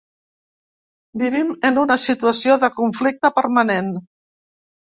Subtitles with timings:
[1.23, 3.93] Vivim en una situació de conflicte permanent.